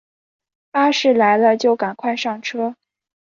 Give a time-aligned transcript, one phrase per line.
[0.71, 2.75] 巴士来了就赶快上车